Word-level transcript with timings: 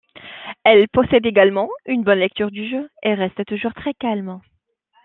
Elle 0.63 0.87
possède 0.89 1.27
également 1.27 1.69
une 1.85 2.03
bonne 2.03 2.17
lecture 2.17 2.49
du 2.49 2.67
jeu, 2.67 2.89
et 3.03 3.13
reste 3.13 3.45
toujours 3.45 3.75
très 3.75 3.93
calme. 3.93 4.41